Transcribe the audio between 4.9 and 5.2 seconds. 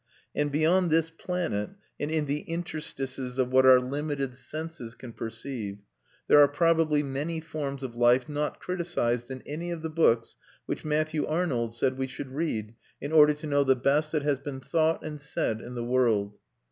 can